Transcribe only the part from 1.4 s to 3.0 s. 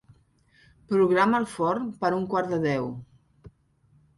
el forn per a un quart de deu.